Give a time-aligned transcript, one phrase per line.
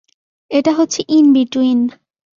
[0.51, 1.79] এটা হচ্ছে in between.